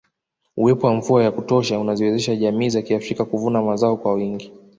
[0.57, 4.53] Uwepo wa mvua ya kutosha unaziwezesha jamii za kiafrika kuvuna mazao kwa wingi